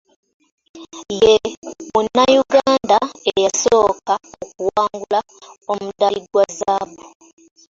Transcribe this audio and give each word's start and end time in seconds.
Ye 1.21 1.33
Munnayuganda 1.91 2.97
eyasooka 3.31 4.13
okuwangula 4.43 5.19
omudaali 5.71 6.21
gwa 6.31 6.45
zzaabu. 6.53 7.03